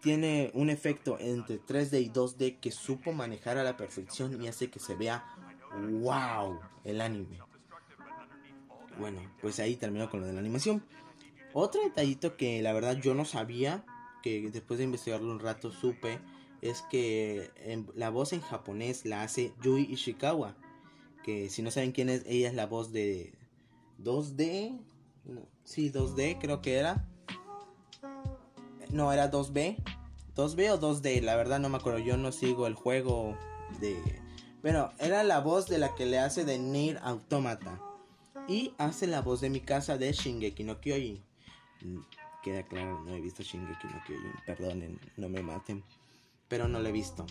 tiene 0.00 0.50
un 0.54 0.70
efecto 0.70 1.18
entre 1.18 1.60
3D 1.60 2.02
y 2.02 2.10
2D 2.10 2.60
que 2.60 2.70
supo 2.70 3.12
manejar 3.12 3.58
a 3.58 3.64
la 3.64 3.76
perfección 3.76 4.42
y 4.42 4.48
hace 4.48 4.70
que 4.70 4.78
se 4.78 4.94
vea 4.94 5.24
wow 6.00 6.60
el 6.84 7.00
anime. 7.00 7.38
Bueno, 8.98 9.20
pues 9.40 9.60
ahí 9.60 9.76
terminó 9.76 10.08
con 10.08 10.20
lo 10.20 10.26
de 10.26 10.32
la 10.32 10.40
animación. 10.40 10.82
Otro 11.52 11.82
detallito 11.82 12.36
que 12.36 12.62
la 12.62 12.72
verdad 12.72 12.98
yo 12.98 13.14
no 13.14 13.24
sabía, 13.24 13.84
que 14.22 14.50
después 14.50 14.78
de 14.78 14.84
investigarlo 14.84 15.30
un 15.30 15.40
rato 15.40 15.70
supe, 15.70 16.18
es 16.62 16.82
que 16.90 17.50
la 17.94 18.10
voz 18.10 18.32
en 18.32 18.40
japonés 18.40 19.04
la 19.04 19.22
hace 19.22 19.52
Yui 19.62 19.82
Ishikawa 19.90 20.56
que 21.26 21.50
si 21.50 21.60
no 21.60 21.72
saben 21.72 21.90
quién 21.90 22.08
es, 22.08 22.22
ella 22.24 22.46
es 22.46 22.54
la 22.54 22.66
voz 22.66 22.92
de 22.92 23.32
2D. 24.00 24.78
sí, 25.64 25.90
2D 25.90 26.38
creo 26.40 26.62
que 26.62 26.76
era. 26.76 27.04
No, 28.90 29.12
era 29.12 29.28
2B. 29.28 29.76
2B 30.36 30.70
o 30.70 30.80
2D, 30.80 31.20
la 31.22 31.34
verdad 31.34 31.58
no 31.58 31.68
me 31.68 31.78
acuerdo. 31.78 31.98
Yo 31.98 32.16
no 32.16 32.30
sigo 32.30 32.68
el 32.68 32.74
juego 32.74 33.36
de... 33.80 34.00
Bueno, 34.62 34.92
era 35.00 35.24
la 35.24 35.40
voz 35.40 35.66
de 35.66 35.78
la 35.78 35.96
que 35.96 36.06
le 36.06 36.20
hace 36.20 36.44
de 36.44 36.60
Nier 36.60 37.00
Automata. 37.02 37.80
Y 38.46 38.72
hace 38.78 39.08
la 39.08 39.20
voz 39.20 39.40
de 39.40 39.50
mi 39.50 39.58
casa 39.58 39.98
de 39.98 40.12
Shingeki 40.12 40.62
no 40.62 40.80
Kyojin. 40.80 41.20
Mm, 41.82 41.98
queda 42.44 42.62
claro, 42.62 43.00
no 43.00 43.16
he 43.16 43.20
visto 43.20 43.42
Shingeki 43.42 43.88
no 43.88 44.00
Kyojin. 44.06 44.32
Perdonen, 44.46 45.00
no 45.16 45.28
me 45.28 45.42
maten. 45.42 45.82
Pero 46.46 46.68
no 46.68 46.78
lo 46.78 46.88
he 46.88 46.92
visto. 46.92 47.26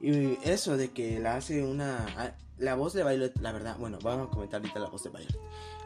Y 0.00 0.36
eso 0.42 0.76
de 0.76 0.90
que 0.90 1.20
la 1.20 1.36
hace 1.36 1.62
una 1.62 2.34
la 2.62 2.76
voz 2.76 2.92
de 2.92 3.02
Violet, 3.02 3.36
la 3.40 3.50
verdad, 3.50 3.76
bueno, 3.76 3.98
vamos 4.02 4.28
a 4.28 4.30
comentar 4.30 4.60
ahorita 4.60 4.78
la 4.78 4.88
voz 4.88 5.02
de 5.02 5.10
Violet. 5.10 5.36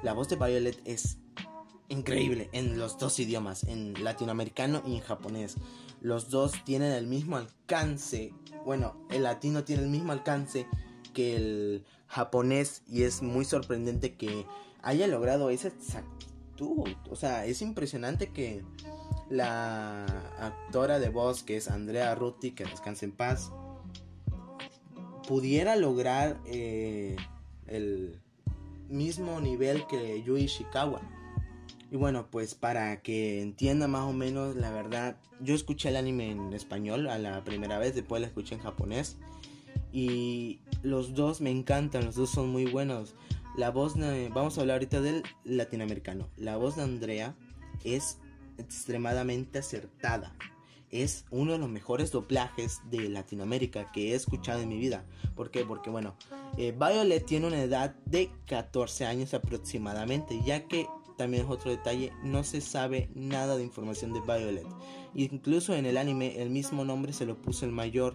La 0.02 0.12
voz 0.12 0.28
de 0.28 0.36
Violet 0.36 0.78
es 0.84 1.16
increíble 1.88 2.50
en 2.52 2.78
los 2.78 2.98
dos 2.98 3.18
idiomas, 3.18 3.64
en 3.64 4.04
latinoamericano 4.04 4.82
y 4.86 4.96
en 4.96 5.00
japonés. 5.00 5.56
Los 6.02 6.28
dos 6.28 6.52
tienen 6.64 6.92
el 6.92 7.06
mismo 7.06 7.38
alcance. 7.38 8.34
Bueno, 8.66 8.94
el 9.08 9.22
latino 9.22 9.64
tiene 9.64 9.84
el 9.84 9.88
mismo 9.88 10.12
alcance 10.12 10.66
que 11.14 11.36
el 11.36 11.86
japonés 12.08 12.82
y 12.86 13.04
es 13.04 13.22
muy 13.22 13.46
sorprendente 13.46 14.14
que 14.14 14.44
haya 14.82 15.06
logrado 15.06 15.48
esa 15.48 15.72
tú, 16.56 16.84
o 17.10 17.16
sea, 17.16 17.46
es 17.46 17.62
impresionante 17.62 18.32
que 18.32 18.62
la 19.30 20.04
actora 20.38 20.98
de 20.98 21.08
voz, 21.08 21.42
que 21.42 21.56
es 21.56 21.70
Andrea 21.70 22.14
Ruti, 22.14 22.52
que 22.52 22.64
descanse 22.64 23.06
en 23.06 23.12
paz, 23.12 23.50
pudiera 25.26 25.76
lograr 25.76 26.40
eh, 26.46 27.16
el 27.66 28.20
mismo 28.88 29.40
nivel 29.40 29.86
que 29.86 30.22
Yui 30.22 30.42
Ishikawa. 30.44 31.00
Y 31.90 31.96
bueno, 31.96 32.26
pues 32.30 32.54
para 32.54 33.00
que 33.00 33.40
entienda 33.42 33.86
más 33.86 34.02
o 34.02 34.12
menos 34.12 34.56
la 34.56 34.70
verdad, 34.70 35.16
yo 35.40 35.54
escuché 35.54 35.88
el 35.88 35.96
anime 35.96 36.30
en 36.30 36.52
español 36.52 37.08
a 37.08 37.18
la 37.18 37.44
primera 37.44 37.78
vez, 37.78 37.94
después 37.94 38.20
lo 38.20 38.26
escuché 38.26 38.54
en 38.54 38.60
japonés. 38.60 39.18
Y 39.92 40.60
los 40.82 41.14
dos 41.14 41.40
me 41.40 41.50
encantan, 41.50 42.04
los 42.04 42.16
dos 42.16 42.30
son 42.30 42.50
muy 42.50 42.66
buenos. 42.66 43.14
La 43.56 43.70
voz, 43.70 43.96
de, 43.96 44.28
vamos 44.28 44.58
a 44.58 44.60
hablar 44.60 44.74
ahorita 44.76 45.00
del 45.00 45.22
latinoamericano. 45.44 46.28
La 46.36 46.56
voz 46.56 46.76
de 46.76 46.82
Andrea 46.82 47.34
es 47.84 48.18
extremadamente 48.58 49.58
acertada. 49.60 50.34
Es 50.90 51.24
uno 51.30 51.52
de 51.52 51.58
los 51.58 51.68
mejores 51.68 52.12
doblajes 52.12 52.80
de 52.90 53.08
Latinoamérica 53.08 53.90
que 53.92 54.12
he 54.12 54.14
escuchado 54.14 54.60
en 54.60 54.68
mi 54.68 54.78
vida. 54.78 55.04
¿Por 55.34 55.50
qué? 55.50 55.64
Porque 55.64 55.90
bueno, 55.90 56.14
eh, 56.56 56.72
Violet 56.72 57.24
tiene 57.26 57.48
una 57.48 57.62
edad 57.62 57.94
de 58.04 58.30
14 58.46 59.04
años 59.06 59.34
aproximadamente, 59.34 60.40
ya 60.44 60.66
que 60.68 60.86
también 61.16 61.44
es 61.44 61.50
otro 61.50 61.70
detalle, 61.70 62.12
no 62.22 62.44
se 62.44 62.60
sabe 62.60 63.08
nada 63.14 63.56
de 63.56 63.62
información 63.62 64.12
de 64.12 64.20
Violet. 64.20 64.66
Incluso 65.14 65.74
en 65.74 65.86
el 65.86 65.96
anime 65.96 66.40
el 66.42 66.50
mismo 66.50 66.84
nombre 66.84 67.12
se 67.12 67.26
lo 67.26 67.40
puso 67.40 67.64
el 67.64 67.72
mayor. 67.72 68.14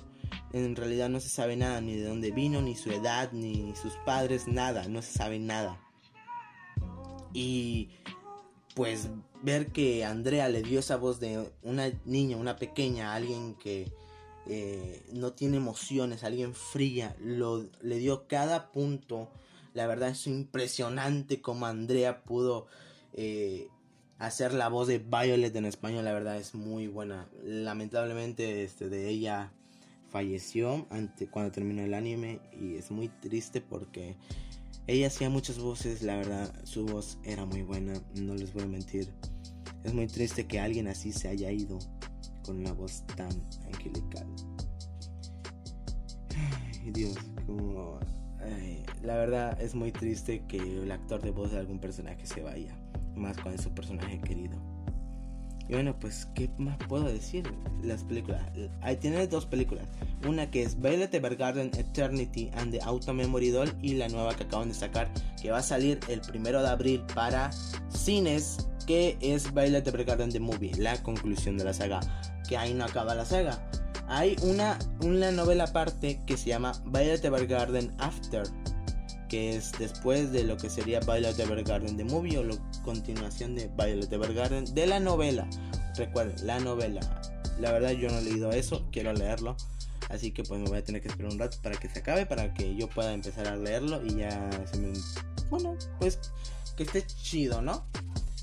En 0.53 0.75
realidad 0.75 1.09
no 1.09 1.19
se 1.19 1.29
sabe 1.29 1.55
nada, 1.55 1.81
ni 1.81 1.95
de 1.95 2.05
dónde 2.05 2.31
vino, 2.31 2.61
ni 2.61 2.75
su 2.75 2.91
edad, 2.91 3.31
ni 3.31 3.73
sus 3.75 3.93
padres, 4.05 4.47
nada, 4.47 4.87
no 4.87 5.01
se 5.01 5.11
sabe 5.11 5.39
nada. 5.39 5.79
Y 7.33 7.89
pues 8.75 9.09
ver 9.41 9.67
que 9.67 10.05
Andrea 10.05 10.49
le 10.49 10.61
dio 10.61 10.79
esa 10.79 10.97
voz 10.97 11.19
de 11.19 11.51
una 11.63 11.91
niña, 12.05 12.37
una 12.37 12.57
pequeña, 12.57 13.13
alguien 13.13 13.55
que 13.55 13.91
eh, 14.47 15.03
no 15.13 15.33
tiene 15.33 15.57
emociones, 15.57 16.23
alguien 16.23 16.53
fría, 16.53 17.15
lo, 17.19 17.67
le 17.81 17.97
dio 17.97 18.27
cada 18.27 18.71
punto. 18.71 19.29
La 19.73 19.87
verdad 19.87 20.09
es 20.09 20.27
impresionante 20.27 21.41
como 21.41 21.65
Andrea 21.65 22.23
pudo 22.23 22.67
eh, 23.13 23.67
hacer 24.19 24.53
la 24.53 24.67
voz 24.67 24.87
de 24.87 24.99
Violet 24.99 25.55
en 25.55 25.65
español, 25.65 26.05
la 26.05 26.13
verdad 26.13 26.37
es 26.37 26.53
muy 26.53 26.87
buena. 26.87 27.27
Lamentablemente 27.43 28.63
este, 28.63 28.89
de 28.89 29.09
ella 29.09 29.51
falleció 30.09 30.85
ante, 30.89 31.27
cuando 31.27 31.51
terminó 31.51 31.83
el 31.83 31.93
anime 31.93 32.41
y 32.59 32.75
es 32.75 32.91
muy 32.91 33.07
triste 33.07 33.61
porque 33.61 34.17
ella 34.87 35.07
hacía 35.07 35.29
muchas 35.29 35.57
voces, 35.57 36.01
la 36.01 36.17
verdad 36.17 36.53
su 36.65 36.85
voz 36.85 37.17
era 37.23 37.45
muy 37.45 37.61
buena, 37.61 37.93
no 38.15 38.35
les 38.35 38.53
voy 38.53 38.63
a 38.63 38.67
mentir. 38.67 39.11
Es 39.83 39.93
muy 39.93 40.07
triste 40.07 40.45
que 40.45 40.59
alguien 40.59 40.87
así 40.87 41.11
se 41.11 41.27
haya 41.27 41.51
ido 41.51 41.79
con 42.43 42.59
una 42.59 42.73
voz 42.73 43.03
tan 43.15 43.31
angelical. 43.65 44.27
Ay, 46.83 46.91
Dios, 46.91 47.15
como... 47.45 47.99
la 49.03 49.15
verdad 49.15 49.59
es 49.61 49.75
muy 49.75 49.91
triste 49.91 50.43
que 50.47 50.57
el 50.57 50.91
actor 50.91 51.21
de 51.21 51.31
voz 51.31 51.51
de 51.51 51.59
algún 51.59 51.79
personaje 51.79 52.25
se 52.25 52.41
vaya 52.41 52.75
más 53.15 53.37
con 53.37 53.53
ese 53.53 53.69
personaje 53.69 54.19
querido. 54.19 54.57
Y 55.67 55.73
bueno, 55.73 55.97
pues, 55.97 56.27
¿qué 56.35 56.49
más 56.57 56.77
puedo 56.89 57.05
decir? 57.05 57.49
Las 57.81 58.03
películas. 58.03 58.41
Ahí 58.81 58.97
tienes 58.97 59.29
dos 59.29 59.45
películas. 59.45 59.87
Una 60.27 60.51
que 60.51 60.63
es 60.63 60.79
Violet 60.79 61.13
Evergarden 61.13 61.71
Eternity 61.77 62.51
and 62.55 62.71
the 62.73 62.81
Auto 62.81 63.13
Memory 63.13 63.51
Doll. 63.51 63.73
Y 63.81 63.93
la 63.93 64.09
nueva 64.09 64.35
que 64.35 64.43
acaban 64.43 64.67
de 64.67 64.73
sacar, 64.73 65.09
que 65.41 65.49
va 65.49 65.59
a 65.59 65.63
salir 65.63 65.99
el 66.09 66.19
primero 66.19 66.61
de 66.61 66.67
abril 66.67 67.03
para 67.15 67.51
cines. 67.89 68.67
Que 68.91 69.17
es 69.21 69.53
Violet 69.53 69.87
Evergarden 69.87 70.33
The 70.33 70.41
Movie, 70.41 70.73
la 70.75 71.01
conclusión 71.01 71.57
de 71.57 71.63
la 71.63 71.73
saga. 71.73 72.01
Que 72.49 72.57
ahí 72.57 72.73
no 72.73 72.83
acaba 72.83 73.15
la 73.15 73.23
saga. 73.23 73.65
Hay 74.09 74.35
una, 74.41 74.77
una 74.99 75.31
novela 75.31 75.63
aparte 75.63 76.19
que 76.27 76.35
se 76.35 76.49
llama 76.49 76.73
Violet 76.87 77.23
Evergarden 77.23 77.93
After 77.99 78.43
que 79.29 79.55
es 79.55 79.71
después 79.79 80.33
de 80.33 80.43
lo 80.43 80.57
que 80.57 80.69
sería 80.69 80.99
Violet 80.99 81.39
Evergarden 81.39 81.95
de 81.95 82.03
Movie 82.03 82.37
o 82.39 82.43
la 82.43 82.57
continuación 82.83 83.55
de 83.55 83.71
Violet 83.77 84.11
Evergarden 84.11 84.75
de 84.75 84.85
la 84.85 84.99
novela. 84.99 85.47
Recuerden, 85.95 86.45
la 86.45 86.59
novela. 86.59 86.99
La 87.61 87.71
verdad 87.71 87.91
yo 87.91 88.09
no 88.09 88.17
he 88.17 88.23
leído 88.23 88.51
eso, 88.51 88.89
quiero 88.91 89.13
leerlo. 89.13 89.55
Así 90.09 90.31
que 90.31 90.43
pues 90.43 90.59
me 90.59 90.67
voy 90.67 90.79
a 90.79 90.83
tener 90.83 91.01
que 91.01 91.07
esperar 91.07 91.31
un 91.31 91.39
rato 91.39 91.55
para 91.63 91.77
que 91.77 91.87
se 91.87 91.99
acabe, 91.99 92.25
para 92.25 92.53
que 92.53 92.75
yo 92.75 92.89
pueda 92.89 93.13
empezar 93.13 93.47
a 93.47 93.55
leerlo 93.55 94.05
y 94.05 94.15
ya 94.15 94.49
se 94.69 94.79
me... 94.79 94.91
Bueno, 95.49 95.77
pues 95.97 96.19
que 96.75 96.83
esté 96.83 97.07
chido, 97.07 97.61
¿no? 97.61 97.85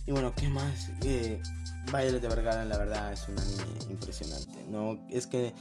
Y 0.08 0.10
bueno, 0.10 0.32
¿qué 0.34 0.48
más? 0.48 0.90
Eh, 1.04 1.38
Violet 1.92 2.24
Evergarden 2.24 2.70
la 2.70 2.78
verdad 2.78 3.12
es 3.12 3.28
un 3.28 3.38
anime 3.38 3.62
impresionante. 3.90 4.64
No, 4.70 4.98
es 5.10 5.26
que 5.26 5.52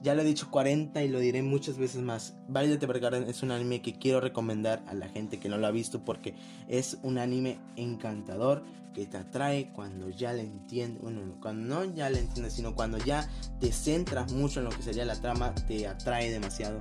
ya 0.00 0.14
lo 0.14 0.22
he 0.22 0.24
dicho 0.24 0.48
40 0.48 1.02
y 1.02 1.08
lo 1.08 1.18
diré 1.18 1.42
muchas 1.42 1.76
veces 1.76 2.02
más. 2.02 2.36
Violet 2.46 2.80
Evergarden 2.80 3.24
es 3.24 3.42
un 3.42 3.50
anime 3.50 3.82
que 3.82 3.98
quiero 3.98 4.20
recomendar 4.20 4.80
a 4.86 4.94
la 4.94 5.08
gente 5.08 5.40
que 5.40 5.48
no 5.48 5.58
lo 5.58 5.66
ha 5.66 5.72
visto 5.72 6.04
porque 6.04 6.36
es 6.68 6.98
un 7.02 7.18
anime 7.18 7.58
encantador 7.74 8.62
que 8.94 9.06
te 9.06 9.16
atrae 9.16 9.72
cuando 9.72 10.08
ya 10.08 10.32
le 10.32 10.42
entiendes, 10.42 11.02
bueno, 11.02 11.22
cuando 11.42 11.74
no 11.74 11.92
ya 11.92 12.08
le 12.08 12.20
entiendes, 12.20 12.52
sino 12.52 12.76
cuando 12.76 12.98
ya 12.98 13.28
te 13.58 13.72
centras 13.72 14.32
mucho 14.32 14.60
en 14.60 14.66
lo 14.66 14.70
que 14.70 14.84
sería 14.84 15.04
la 15.04 15.20
trama, 15.20 15.52
te 15.66 15.88
atrae 15.88 16.30
demasiado. 16.30 16.80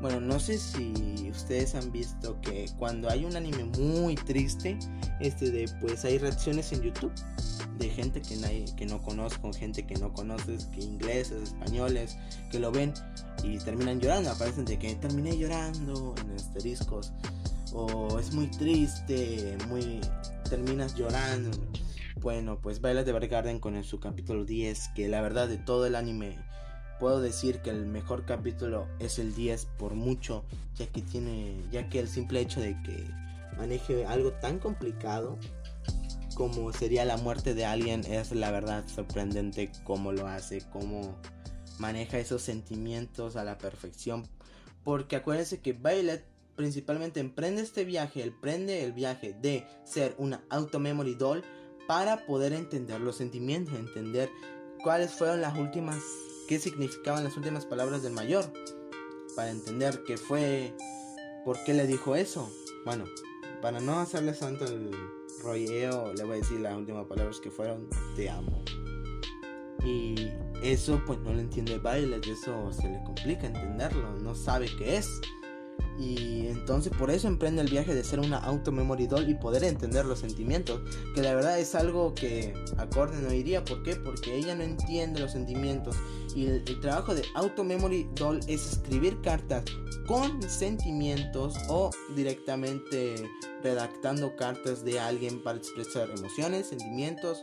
Bueno, 0.00 0.20
no 0.20 0.38
sé 0.38 0.58
si 0.58 1.30
ustedes 1.30 1.74
han 1.74 1.90
visto 1.90 2.38
que 2.42 2.66
cuando 2.78 3.08
hay 3.08 3.24
un 3.24 3.34
anime 3.34 3.64
muy 3.78 4.14
triste, 4.14 4.78
este 5.20 5.50
de 5.50 5.70
pues 5.80 6.04
hay 6.04 6.18
reacciones 6.18 6.72
en 6.72 6.82
YouTube 6.82 7.12
de 7.78 7.88
gente 7.88 8.20
que, 8.20 8.86
no 8.86 9.02
conozco, 9.02 9.52
gente 9.52 9.86
que 9.86 9.94
no 9.96 10.12
conoces, 10.12 10.66
que 10.66 10.80
ingleses, 10.80 11.42
españoles, 11.42 12.16
que 12.50 12.58
lo 12.58 12.72
ven 12.72 12.92
y 13.42 13.58
terminan 13.58 14.00
llorando, 14.00 14.30
aparecen 14.30 14.64
de 14.64 14.78
que 14.78 14.94
terminé 14.96 15.36
llorando 15.36 16.14
en 16.20 16.30
asteriscos 16.32 17.12
o 17.72 18.18
es 18.18 18.32
muy 18.32 18.50
triste, 18.50 19.56
muy 19.68 20.00
terminas 20.48 20.94
llorando. 20.94 21.50
Bueno, 22.20 22.58
pues 22.60 22.80
Violet 22.80 23.06
Evergarden 23.06 23.60
con 23.60 23.82
su 23.84 24.00
capítulo 24.00 24.44
10, 24.44 24.88
que 24.94 25.08
la 25.08 25.20
verdad 25.20 25.48
de 25.48 25.58
todo 25.58 25.86
el 25.86 25.94
anime 25.94 26.36
puedo 26.98 27.20
decir 27.20 27.60
que 27.60 27.70
el 27.70 27.86
mejor 27.86 28.24
capítulo 28.24 28.88
es 28.98 29.18
el 29.18 29.34
10 29.34 29.66
por 29.78 29.94
mucho, 29.94 30.44
ya 30.74 30.86
que 30.86 31.02
tiene, 31.02 31.62
ya 31.70 31.88
que 31.88 32.00
el 32.00 32.08
simple 32.08 32.40
hecho 32.40 32.60
de 32.60 32.80
que 32.82 33.04
maneje 33.56 34.04
algo 34.06 34.32
tan 34.32 34.58
complicado 34.58 35.38
como 36.34 36.70
sería 36.72 37.06
la 37.06 37.16
muerte 37.16 37.54
de 37.54 37.64
alguien 37.64 38.04
es 38.04 38.30
la 38.32 38.50
verdad 38.50 38.86
sorprendente 38.86 39.72
cómo 39.84 40.12
lo 40.12 40.26
hace, 40.26 40.60
cómo 40.70 41.16
maneja 41.78 42.18
esos 42.18 42.42
sentimientos 42.42 43.36
a 43.36 43.44
la 43.44 43.56
perfección. 43.56 44.28
Porque 44.84 45.16
acuérdense 45.16 45.60
que 45.60 45.72
Violet 45.72 46.24
principalmente 46.54 47.20
emprende 47.20 47.62
este 47.62 47.84
viaje, 47.84 48.22
él 48.22 48.34
prende 48.38 48.84
el 48.84 48.92
viaje 48.92 49.34
de 49.40 49.66
ser 49.84 50.14
una 50.18 50.44
auto 50.50 50.78
memory 50.78 51.14
doll 51.14 51.42
para 51.88 52.26
poder 52.26 52.52
entender 52.52 53.00
los 53.00 53.16
sentimientos, 53.16 53.74
entender 53.74 54.30
cuáles 54.82 55.12
fueron 55.12 55.40
las 55.40 55.56
últimas 55.56 56.02
qué 56.46 56.58
significaban 56.58 57.24
las 57.24 57.36
últimas 57.36 57.66
palabras 57.66 58.02
del 58.02 58.12
mayor, 58.12 58.44
para 59.34 59.50
entender 59.50 60.02
qué 60.06 60.16
fue, 60.16 60.74
por 61.44 61.62
qué 61.64 61.74
le 61.74 61.86
dijo 61.86 62.16
eso. 62.16 62.50
Bueno, 62.84 63.04
para 63.60 63.80
no 63.80 64.00
hacerle 64.00 64.32
tanto 64.32 64.64
el 64.64 64.90
rolleo, 65.42 66.12
le 66.14 66.24
voy 66.24 66.34
a 66.34 66.40
decir 66.40 66.60
las 66.60 66.76
últimas 66.76 67.06
palabras 67.06 67.40
que 67.40 67.50
fueron, 67.50 67.88
te 68.14 68.30
amo. 68.30 68.62
Y 69.84 70.30
eso 70.62 71.00
pues 71.06 71.18
no 71.20 71.32
lo 71.32 71.40
entiende 71.40 71.78
Violet, 71.78 72.26
eso 72.26 72.72
se 72.72 72.88
le 72.88 73.02
complica 73.04 73.46
entenderlo, 73.46 74.16
no 74.16 74.34
sabe 74.34 74.68
qué 74.78 74.96
es. 74.96 75.08
Y 75.98 76.46
entonces 76.48 76.92
por 76.96 77.10
eso 77.10 77.26
emprende 77.26 77.62
el 77.62 77.70
viaje 77.70 77.94
de 77.94 78.04
ser 78.04 78.20
una 78.20 78.38
auto 78.38 78.70
memory 78.70 79.06
doll 79.06 79.28
y 79.28 79.34
poder 79.34 79.64
entender 79.64 80.04
los 80.04 80.18
sentimientos. 80.18 80.80
Que 81.14 81.22
la 81.22 81.34
verdad 81.34 81.58
es 81.58 81.74
algo 81.74 82.14
que 82.14 82.54
acorde 82.76 83.20
no 83.20 83.32
iría. 83.32 83.64
¿Por 83.64 83.82
qué? 83.82 83.96
Porque 83.96 84.36
ella 84.36 84.54
no 84.54 84.62
entiende 84.62 85.20
los 85.20 85.32
sentimientos. 85.32 85.96
Y 86.34 86.46
el, 86.46 86.80
trabajo 86.80 87.14
de 87.14 87.22
auto 87.34 87.64
memory 87.64 88.08
doll 88.14 88.40
es 88.46 88.72
escribir 88.72 89.20
cartas 89.22 89.64
con 90.06 90.42
sentimientos 90.42 91.54
o 91.68 91.90
directamente 92.14 93.28
redactando 93.62 94.36
cartas 94.36 94.84
de 94.84 95.00
alguien 95.00 95.42
para 95.42 95.58
expresar 95.58 96.10
emociones, 96.10 96.68
sentimientos 96.68 97.42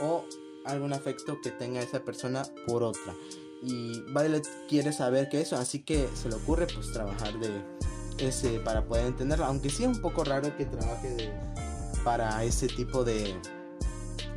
o 0.00 0.24
algún 0.64 0.92
afecto 0.92 1.40
que 1.42 1.50
tenga 1.50 1.80
esa 1.80 2.04
persona 2.04 2.44
por 2.66 2.82
otra. 2.82 3.14
Y 3.62 4.00
Violet 4.12 4.46
quiere 4.68 4.92
saber 4.92 5.28
qué 5.28 5.40
eso, 5.40 5.56
así 5.56 5.80
que 5.80 6.08
se 6.14 6.28
le 6.28 6.36
ocurre 6.36 6.66
pues 6.72 6.92
trabajar 6.92 7.38
de 7.38 7.50
ese 8.18 8.60
para 8.60 8.84
poder 8.84 9.06
entenderlo, 9.06 9.44
aunque 9.44 9.70
sí 9.70 9.84
es 9.84 9.88
un 9.88 10.00
poco 10.00 10.24
raro 10.24 10.56
que 10.56 10.64
trabaje 10.64 11.32
para 12.04 12.42
ese 12.44 12.68
tipo 12.68 13.04
de 13.04 13.34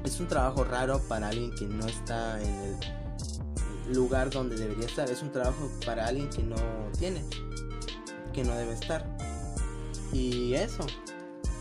es 0.04 0.20
un 0.20 0.28
trabajo 0.28 0.64
raro 0.64 1.00
para 1.08 1.30
alguien 1.30 1.54
que 1.54 1.68
no 1.68 1.86
está 1.86 2.42
en 2.42 2.78
el 3.88 3.94
lugar 3.94 4.30
donde 4.30 4.56
debería 4.56 4.86
estar, 4.86 5.10
es 5.10 5.22
un 5.22 5.32
trabajo 5.32 5.70
para 5.86 6.08
alguien 6.08 6.30
que 6.30 6.42
no 6.44 6.56
tiene, 6.98 7.24
que 8.34 8.44
no 8.44 8.56
debe 8.56 8.74
estar. 8.74 9.06
Y 10.12 10.54
eso. 10.56 10.86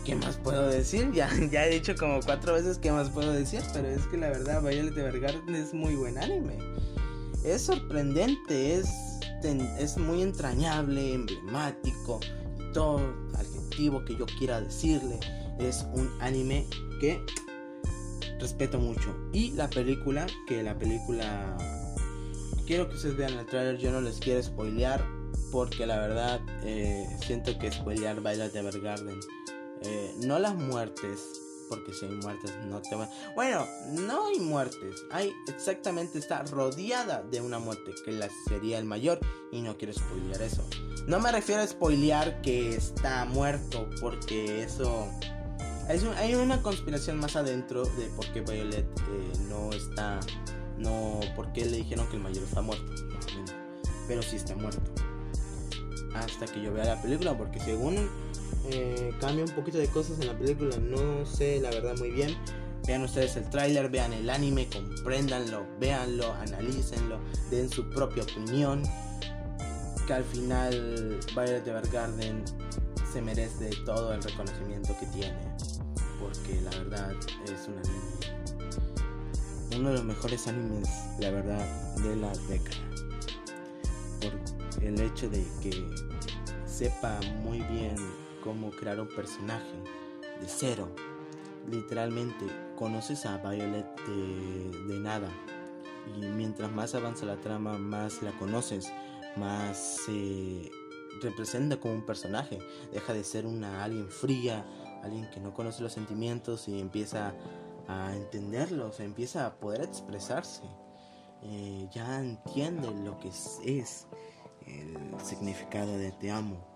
¿qué 0.03 0.15
más 0.15 0.37
puedo 0.37 0.67
decir? 0.67 1.11
Ya, 1.13 1.29
ya 1.51 1.65
he 1.65 1.69
dicho 1.69 1.95
como 1.95 2.19
cuatro 2.21 2.53
veces 2.53 2.79
qué 2.79 2.91
más 2.91 3.09
puedo 3.09 3.31
decir, 3.31 3.61
pero 3.73 3.87
es 3.87 4.05
que 4.07 4.17
la 4.17 4.29
verdad 4.29 4.61
Violet 4.61 4.97
Evergarden 4.97 5.55
es 5.55 5.73
muy 5.73 5.95
buen 5.95 6.17
anime. 6.17 6.57
Es 7.43 7.63
sorprendente, 7.63 8.75
es, 8.75 8.89
es 9.79 9.97
muy 9.97 10.21
entrañable, 10.21 11.13
emblemático, 11.13 12.19
todo 12.73 12.99
adjetivo 13.33 14.03
que 14.05 14.15
yo 14.15 14.25
quiera 14.37 14.61
decirle. 14.61 15.19
Es 15.59 15.85
un 15.93 16.09
anime 16.21 16.67
que 16.99 17.19
respeto 18.39 18.79
mucho. 18.79 19.15
Y 19.33 19.51
la 19.51 19.69
película, 19.69 20.27
que 20.47 20.63
la 20.63 20.77
película... 20.77 21.57
Quiero 22.65 22.87
que 22.87 22.95
ustedes 22.95 23.17
vean 23.17 23.33
el 23.33 23.45
trailer, 23.47 23.77
yo 23.77 23.91
no 23.91 24.01
les 24.01 24.19
quiero 24.19 24.41
spoilear, 24.41 25.03
porque 25.51 25.85
la 25.85 25.97
verdad 25.97 26.39
eh, 26.63 27.05
siento 27.25 27.57
que 27.57 27.71
spoilear 27.71 28.21
Violet 28.21 28.55
Evergarden 28.55 29.19
eh, 29.81 30.15
no 30.19 30.37
las 30.37 30.55
muertes, 30.55 31.19
porque 31.71 31.93
si 31.93 32.05
hay 32.05 32.11
muertes 32.11 32.53
no 32.65 32.81
te 32.81 32.93
van. 32.95 33.09
Bueno, 33.33 33.65
no 33.91 34.27
hay 34.27 34.39
muertes. 34.41 35.05
Hay 35.09 35.33
exactamente 35.47 36.19
está 36.19 36.43
rodeada 36.43 37.23
de 37.23 37.39
una 37.39 37.59
muerte 37.59 37.93
que 38.03 38.11
la 38.11 38.27
sería 38.49 38.77
el 38.77 38.83
mayor 38.83 39.21
y 39.53 39.61
no 39.61 39.77
quiero 39.77 39.93
spoilear 39.93 40.41
eso. 40.41 40.67
No 41.07 41.21
me 41.21 41.31
refiero 41.31 41.61
a 41.61 41.67
spoilear 41.67 42.41
que 42.41 42.75
está 42.75 43.23
muerto 43.23 43.89
porque 44.01 44.63
eso 44.63 45.07
hay 46.17 46.35
una 46.35 46.61
conspiración 46.61 47.19
más 47.19 47.37
adentro 47.37 47.85
de 47.85 48.07
por 48.17 48.25
qué 48.33 48.41
Violet 48.41 48.85
eh, 48.99 49.31
no 49.47 49.71
está 49.71 50.19
no 50.77 51.21
porque 51.37 51.63
le 51.63 51.77
dijeron 51.77 52.05
que 52.09 52.17
el 52.17 52.21
mayor 52.21 52.43
está 52.43 52.61
muerto. 52.61 52.91
Pero 54.09 54.21
sí 54.21 54.35
está 54.35 54.55
muerto. 54.55 54.91
Hasta 56.15 56.47
que 56.47 56.61
yo 56.61 56.73
vea 56.73 56.83
la 56.83 57.01
película 57.01 57.37
porque 57.37 57.61
según 57.61 58.09
eh, 58.69 59.13
cambia 59.19 59.43
un 59.43 59.51
poquito 59.51 59.77
de 59.77 59.87
cosas 59.87 60.19
en 60.19 60.27
la 60.27 60.37
película. 60.37 60.75
No 60.77 61.25
sé 61.25 61.59
la 61.61 61.69
verdad 61.69 61.95
muy 61.97 62.11
bien. 62.11 62.35
Vean 62.87 63.03
ustedes 63.03 63.35
el 63.37 63.49
tráiler, 63.49 63.89
vean 63.89 64.11
el 64.11 64.29
anime, 64.29 64.67
compréndanlo, 64.67 65.65
véanlo, 65.79 66.33
analícenlo, 66.33 67.19
den 67.51 67.69
su 67.69 67.87
propia 67.89 68.23
opinión. 68.23 68.83
Que 70.07 70.13
al 70.13 70.23
final 70.23 71.19
Violet 71.35 71.67
Evergarden 71.67 72.43
se 73.11 73.21
merece 73.21 73.69
todo 73.85 74.13
el 74.13 74.23
reconocimiento 74.23 74.95
que 74.99 75.05
tiene. 75.07 75.37
Porque 76.19 76.59
la 76.61 76.71
verdad 76.71 77.11
es 77.45 77.67
un 77.67 77.77
anime. 77.77 78.21
Uno 79.77 79.89
de 79.89 79.95
los 79.95 80.03
mejores 80.03 80.47
animes, 80.47 80.89
la 81.19 81.31
verdad, 81.31 81.95
de 81.97 82.15
la 82.15 82.31
década. 82.49 82.77
Por 84.21 84.83
el 84.83 84.99
hecho 84.99 85.29
de 85.29 85.45
que 85.61 85.87
sepa 86.65 87.19
muy 87.43 87.59
bien 87.61 87.95
cómo 88.41 88.71
crear 88.71 88.99
un 88.99 89.07
personaje 89.07 89.73
de 90.39 90.47
cero. 90.47 90.89
Literalmente 91.69 92.45
conoces 92.75 93.25
a 93.25 93.37
Violet 93.37 93.85
de, 94.07 94.99
nada. 94.99 95.29
Y 96.17 96.21
mientras 96.21 96.71
más 96.71 96.95
avanza 96.95 97.25
la 97.25 97.37
trama, 97.37 97.77
más 97.77 98.21
la 98.23 98.31
conoces, 98.31 98.91
más 99.37 99.77
se 100.05 100.71
representa 101.21 101.77
como 101.77 101.93
un 101.95 102.05
personaje. 102.05 102.59
Deja 102.91 103.13
de 103.13 103.23
ser 103.23 103.45
una 103.45 103.83
alguien 103.83 104.09
fría, 104.09 104.65
alguien 105.03 105.29
que 105.29 105.39
no 105.39 105.53
conoce 105.53 105.83
los 105.83 105.93
sentimientos 105.93 106.67
y 106.67 106.79
empieza 106.79 107.33
a 107.87 108.15
entenderlos, 108.15 108.99
empieza 108.99 109.45
a 109.45 109.53
poder 109.59 109.83
expresarse. 109.83 110.63
Eh, 111.43 111.87
ya 111.91 112.19
entiende 112.19 112.91
lo 113.03 113.19
que 113.19 113.29
es 113.29 113.59
el 113.63 115.19
significado 115.23 115.97
de 115.97 116.11
te 116.11 116.29
amo 116.29 116.70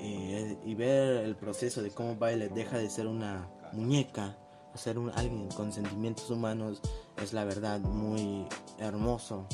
y 0.00 0.74
ver 0.74 1.24
el 1.24 1.36
proceso 1.36 1.82
de 1.82 1.90
cómo 1.90 2.16
Violet 2.16 2.52
deja 2.52 2.78
de 2.78 2.88
ser 2.90 3.06
una 3.06 3.48
muñeca 3.72 4.36
a 4.74 4.78
ser 4.78 4.98
un, 4.98 5.10
alguien 5.14 5.48
con 5.48 5.72
sentimientos 5.72 6.30
humanos 6.30 6.80
es 7.22 7.32
la 7.32 7.44
verdad 7.44 7.80
muy 7.80 8.46
hermoso 8.78 9.46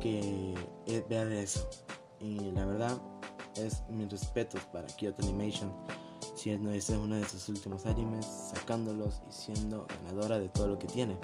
que 0.00 0.54
ver 1.08 1.32
eso. 1.32 1.68
Y 2.20 2.52
la 2.52 2.64
verdad 2.64 2.98
es 3.56 3.82
mis 3.88 4.10
respetos 4.10 4.62
para 4.66 4.86
Kyoto 4.86 5.22
Animation 5.22 5.72
siendo 6.34 6.72
ese 6.72 6.96
uno 6.96 7.16
de 7.16 7.28
sus 7.28 7.48
últimos 7.48 7.86
animes 7.86 8.26
sacándolos 8.26 9.22
y 9.28 9.32
siendo 9.32 9.86
ganadora 9.86 10.38
de 10.38 10.48
todo 10.48 10.68
lo 10.68 10.78
que 10.78 10.86
tiene. 10.86 11.16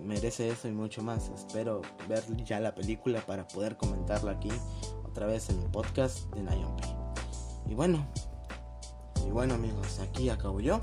Merece 0.00 0.48
eso 0.48 0.68
y 0.68 0.72
mucho 0.72 1.02
más. 1.02 1.28
Espero 1.30 1.82
ver 2.08 2.22
ya 2.44 2.60
la 2.60 2.74
película 2.74 3.20
para 3.26 3.48
poder 3.48 3.76
comentarla 3.76 4.32
aquí 4.32 4.50
otra 5.04 5.26
vez 5.26 5.50
en 5.50 5.60
el 5.60 5.70
podcast 5.70 6.32
de 6.34 6.42
Nion 6.42 6.87
y 7.68 7.74
bueno, 7.74 8.06
y 9.26 9.30
bueno 9.30 9.54
amigos, 9.54 10.00
aquí 10.00 10.30
acabo 10.30 10.60
yo. 10.60 10.80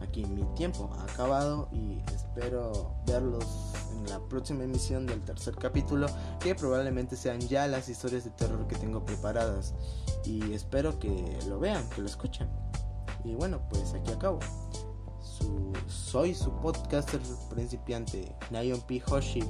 Aquí 0.00 0.26
mi 0.26 0.42
tiempo 0.54 0.90
ha 0.98 1.04
acabado 1.04 1.68
y 1.72 2.02
espero 2.14 2.94
verlos 3.06 3.46
en 3.92 4.10
la 4.10 4.20
próxima 4.28 4.64
emisión 4.64 5.06
del 5.06 5.20
tercer 5.20 5.56
capítulo, 5.56 6.06
que 6.40 6.54
probablemente 6.54 7.16
sean 7.16 7.40
ya 7.40 7.66
las 7.66 7.88
historias 7.88 8.24
de 8.24 8.30
terror 8.30 8.66
que 8.66 8.76
tengo 8.76 9.04
preparadas. 9.04 9.74
Y 10.24 10.52
espero 10.52 10.98
que 10.98 11.38
lo 11.48 11.58
vean, 11.58 11.88
que 11.90 12.02
lo 12.02 12.06
escuchen. 12.06 12.48
Y 13.24 13.34
bueno, 13.34 13.60
pues 13.70 13.94
aquí 13.94 14.12
acabo. 14.12 14.38
soy 15.86 16.34
su 16.34 16.50
podcaster 16.60 17.20
principiante, 17.48 18.34
Nayon 18.50 18.80
P. 18.82 19.02
Hoshi, 19.08 19.44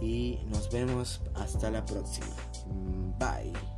y 0.00 0.40
nos 0.46 0.70
vemos 0.70 1.20
hasta 1.34 1.70
la 1.70 1.84
próxima. 1.84 2.34
Bye. 3.18 3.75